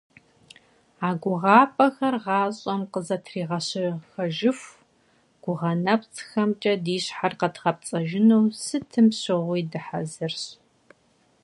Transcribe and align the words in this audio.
А 1.07 1.09
гугъапӀэхэр 1.21 2.15
гъащӀэм 2.23 2.81
къызэтригъэщэхэжыху, 2.91 4.75
гугъэ 5.43 5.71
нэпцӀхэмкӀэ 5.83 6.73
ди 6.83 6.97
щхьэр 7.03 7.33
къэдгъэпцӀэжыну 7.39 8.45
сытым 8.63 9.07
щыгъуи 9.21 9.61
дыхьэзырщ. 9.71 10.43